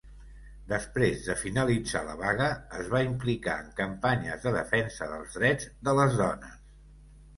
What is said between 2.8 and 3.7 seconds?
va implicar en